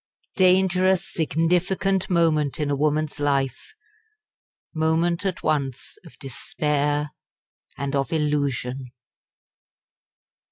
Dangerous 0.37 1.05
significant 1.07 2.09
moment 2.09 2.59
in 2.59 2.71
a 2.71 2.75
woman's 2.75 3.19
life 3.19 3.75
moment 4.73 5.27
at 5.27 5.43
once 5.43 5.95
of 6.03 6.17
despair 6.17 7.11
and 7.77 7.95
of 7.95 8.11
illusion! 8.11 8.93